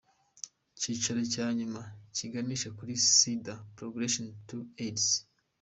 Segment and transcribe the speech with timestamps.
[0.75, 1.81] Ikiciro cyanyuma
[2.15, 5.07] kiganisha kuri Sida: Progression to Aids.